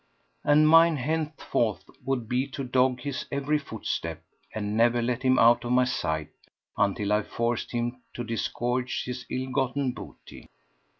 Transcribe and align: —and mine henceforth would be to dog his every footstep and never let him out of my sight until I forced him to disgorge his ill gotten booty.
—and 0.43 0.67
mine 0.67 0.95
henceforth 0.95 1.83
would 2.03 2.27
be 2.27 2.47
to 2.47 2.63
dog 2.63 3.01
his 3.01 3.27
every 3.31 3.59
footstep 3.59 4.23
and 4.51 4.75
never 4.75 4.99
let 4.99 5.21
him 5.21 5.37
out 5.37 5.63
of 5.63 5.71
my 5.73 5.85
sight 5.85 6.29
until 6.75 7.13
I 7.13 7.21
forced 7.21 7.71
him 7.71 8.01
to 8.15 8.23
disgorge 8.23 9.03
his 9.05 9.27
ill 9.29 9.51
gotten 9.51 9.91
booty. 9.91 10.47